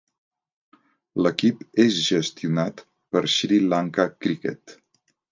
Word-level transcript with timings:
L'equip 1.25 1.59
és 1.83 1.99
gestionat 2.05 2.81
per 3.15 3.21
Sri 3.33 3.59
Lanka 3.75 4.07
Cricket. 4.27 4.75